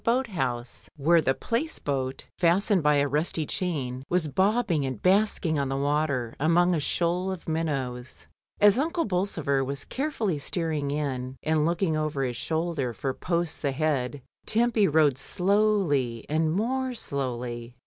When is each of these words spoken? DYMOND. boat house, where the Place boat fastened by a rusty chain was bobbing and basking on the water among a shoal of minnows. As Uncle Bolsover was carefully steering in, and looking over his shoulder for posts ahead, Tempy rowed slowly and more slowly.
DYMOND. 0.03 0.17
boat 0.17 0.27
house, 0.33 0.89
where 0.97 1.21
the 1.21 1.35
Place 1.35 1.77
boat 1.77 2.27
fastened 2.39 2.81
by 2.81 2.95
a 2.95 3.07
rusty 3.07 3.45
chain 3.45 4.03
was 4.09 4.27
bobbing 4.27 4.83
and 4.83 4.99
basking 4.99 5.59
on 5.59 5.69
the 5.69 5.77
water 5.77 6.35
among 6.39 6.73
a 6.73 6.79
shoal 6.79 7.31
of 7.31 7.47
minnows. 7.47 8.25
As 8.59 8.79
Uncle 8.79 9.05
Bolsover 9.05 9.63
was 9.63 9.85
carefully 9.85 10.39
steering 10.39 10.89
in, 10.89 11.35
and 11.43 11.67
looking 11.67 11.95
over 11.95 12.23
his 12.23 12.35
shoulder 12.35 12.93
for 12.95 13.13
posts 13.13 13.63
ahead, 13.63 14.23
Tempy 14.47 14.87
rowed 14.87 15.19
slowly 15.19 16.25
and 16.27 16.51
more 16.51 16.95
slowly. 16.95 17.75